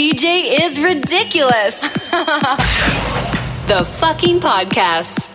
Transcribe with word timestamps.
DJ 0.00 0.58
is 0.62 0.80
ridiculous. 0.80 1.78
the 3.68 3.84
fucking 3.98 4.40
podcast. 4.40 5.29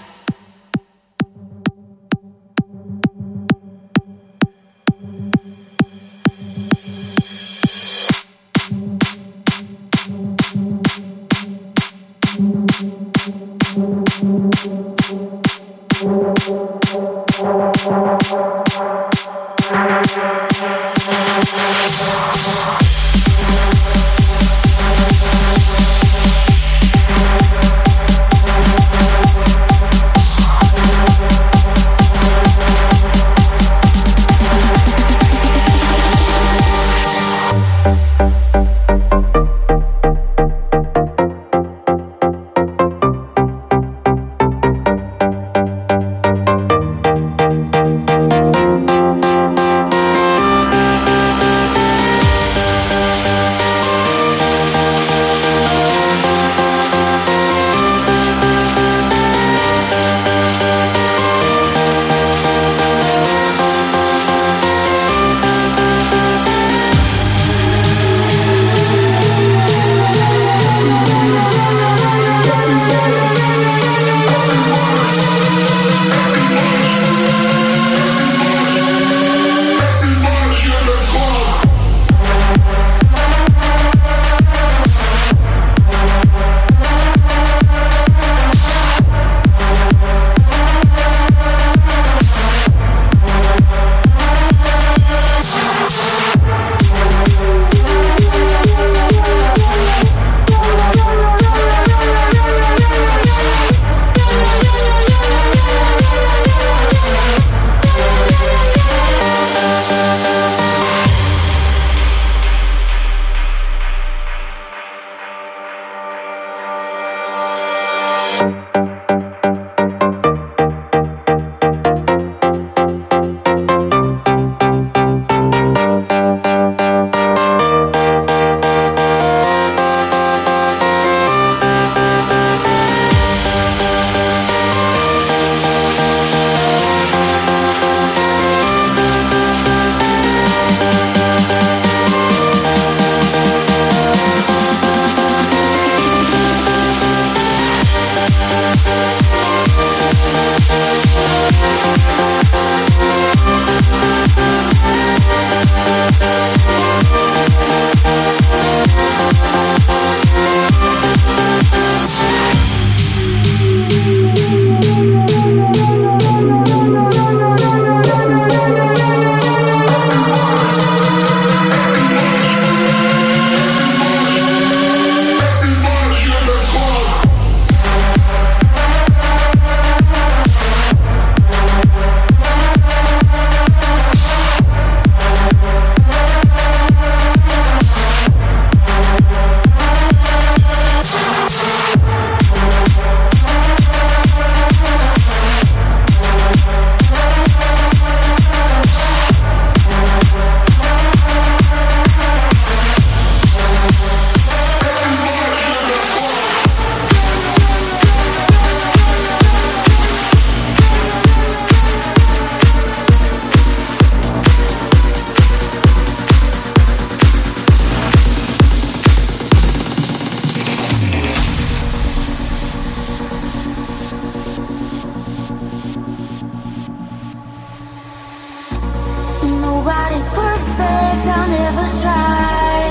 Nobody's 229.85 230.29
perfect, 230.29 231.23
I'll 231.29 231.47
never 231.47 231.87
try. 232.01 232.89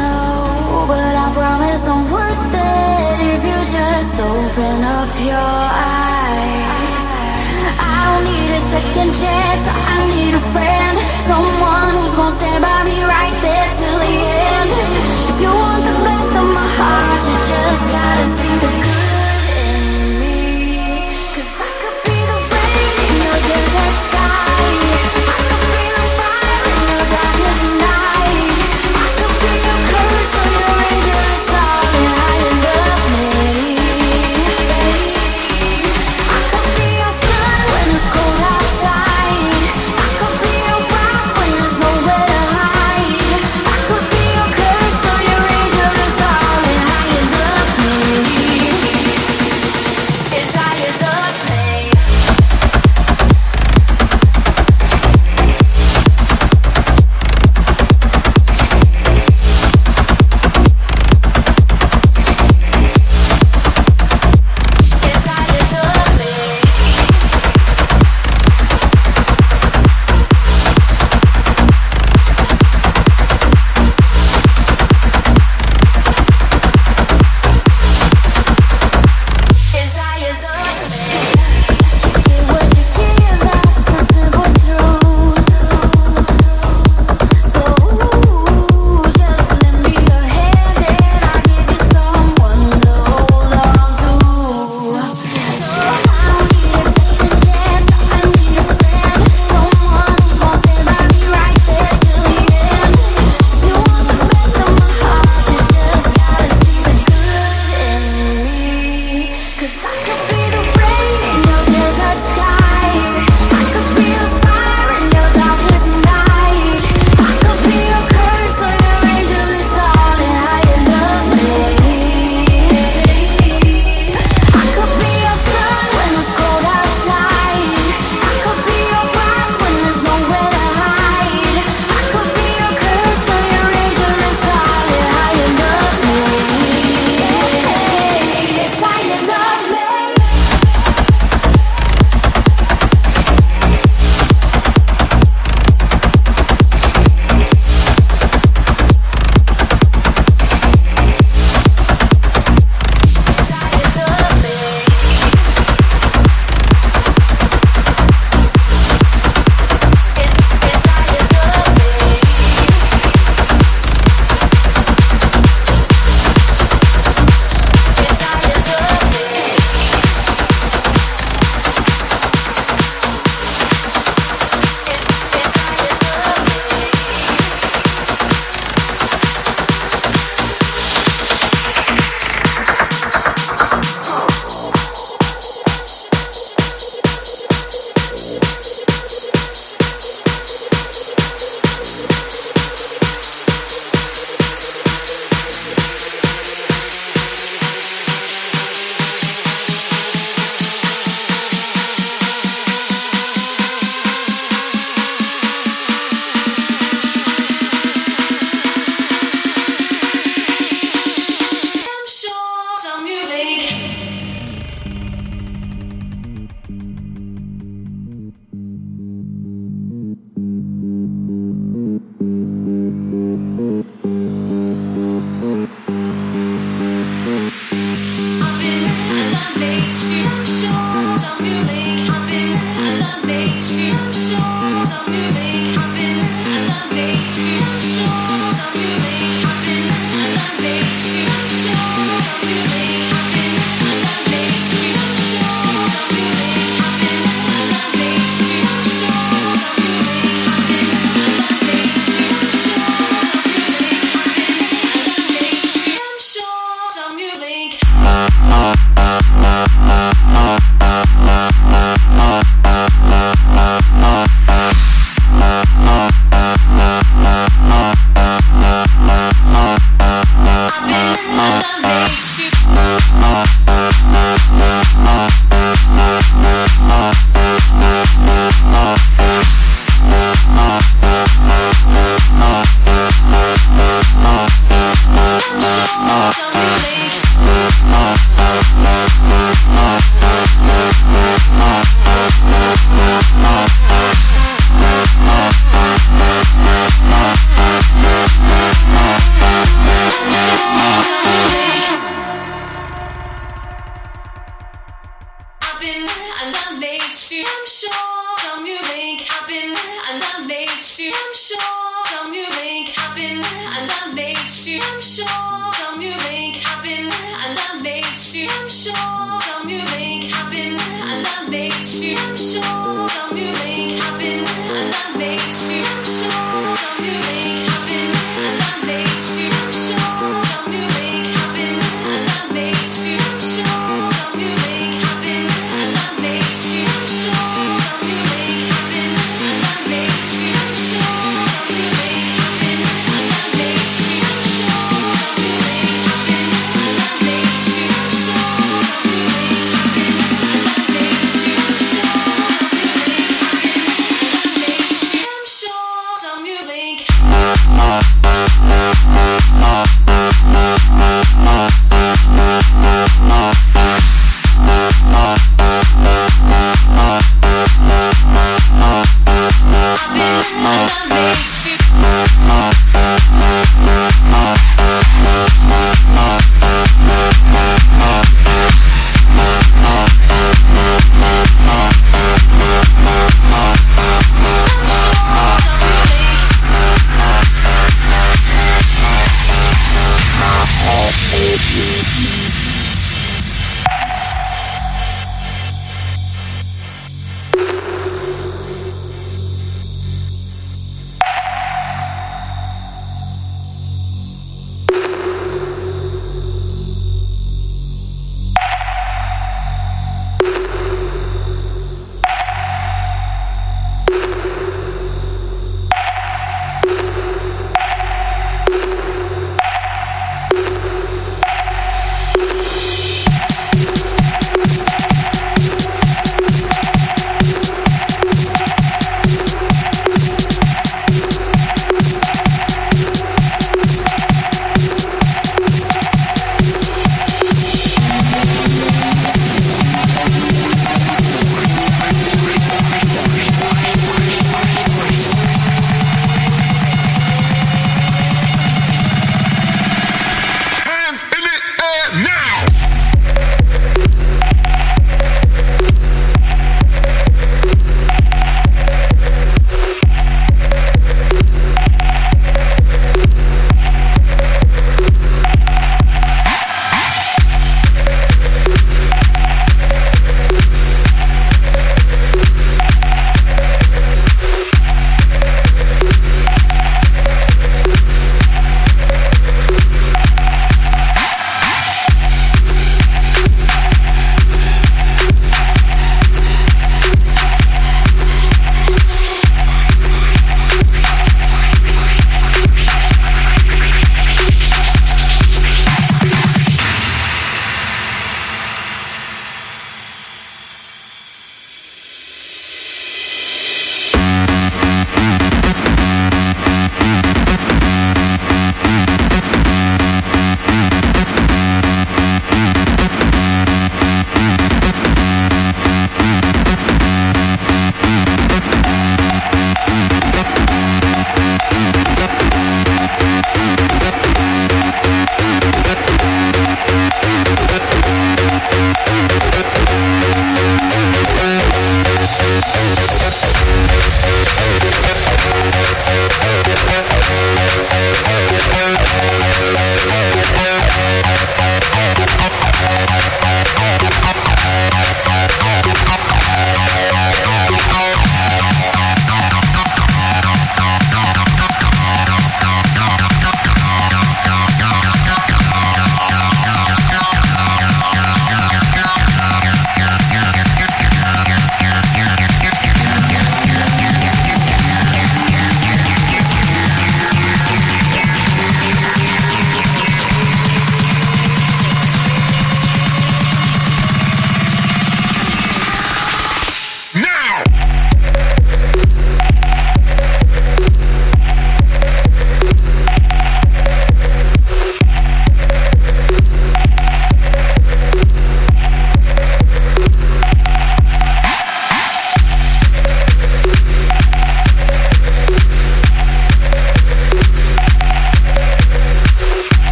No, 0.00 0.86
but 0.88 1.12
I 1.24 1.26
promise 1.36 1.84
I'm 1.92 2.04
worth 2.08 2.54
it 2.56 3.16
if 3.34 3.40
you 3.44 3.58
just 3.68 4.14
open 4.24 4.80
up 4.80 5.12
your 5.28 5.52
eyes. 5.76 7.06
I 7.84 7.96
don't 8.08 8.24
need 8.24 8.48
a 8.48 8.62
second 8.72 9.10
chance, 9.12 9.64
I 9.92 9.96
need 10.08 10.32
a 10.32 10.44
friend. 10.56 10.96
Someone 11.28 11.92
who's 11.92 12.14
gonna 12.16 12.38
stand 12.40 12.62
by 12.64 12.80
me 12.88 13.04
right 13.04 13.36
there 13.44 13.68
till 13.76 13.98
the 14.08 14.14
end. 14.48 14.70
If 15.28 15.36
you 15.44 15.52
want 15.52 15.84
the 15.84 15.96
best 16.00 16.32
of 16.40 16.48
my 16.48 16.68
heart, 16.80 17.20
you 17.28 17.36
just 17.52 17.82
gotta 17.92 18.24
see 18.24 18.56
the 18.56 18.72
good. 18.84 18.93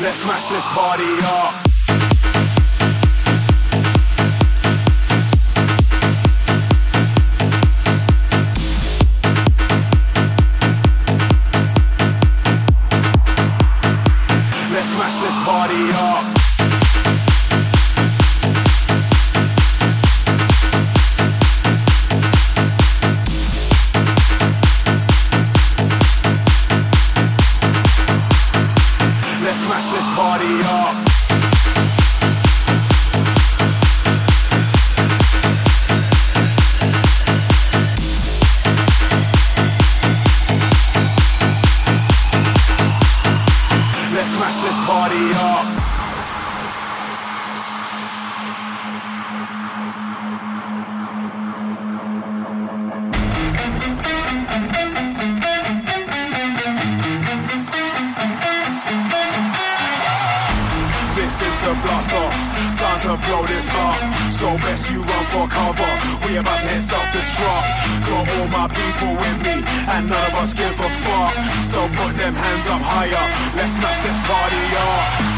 Let's 0.00 0.18
smash 0.18 0.46
this 0.46 0.64
party 0.72 1.04
up. 1.24 1.77
this 63.48 63.66
heart. 63.68 64.00
So 64.32 64.46
best 64.62 64.90
you 64.90 65.00
run 65.02 65.26
for 65.26 65.48
cover. 65.48 65.90
We 66.24 66.36
about 66.36 66.60
to 66.60 66.68
hit 66.68 66.82
self-destruct. 66.82 67.68
Got 68.06 68.24
all 68.36 68.48
my 68.48 68.68
people 68.68 69.12
with 69.16 69.38
me, 69.42 69.56
and 69.88 70.08
none 70.08 70.26
of 70.30 70.34
us 70.38 70.54
give 70.54 70.76
a 70.78 70.90
fuck. 71.04 71.34
So 71.64 71.80
put 71.98 72.12
them 72.16 72.34
hands 72.34 72.66
up 72.68 72.82
higher. 72.84 73.26
Let's 73.56 73.74
smash 73.76 74.00
this 74.00 74.18
party 74.28 74.62
up. 74.76 75.37